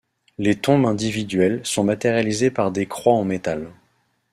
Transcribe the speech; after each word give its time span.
Les 0.39 0.55
tombes 0.55 0.87
individuelles 0.87 1.61
sont 1.63 1.83
matérialisées 1.83 2.49
par 2.49 2.71
des 2.71 2.87
croix 2.87 3.13
en 3.13 3.23
métal. 3.23 3.71